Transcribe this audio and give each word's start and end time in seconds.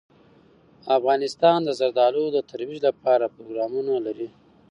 افغانستان 0.97 1.59
د 1.63 1.69
زردالو 1.79 2.23
د 2.31 2.37
ترویج 2.49 2.79
لپاره 2.87 3.31
پروګرامونه 3.35 3.93
لري. 4.05 4.29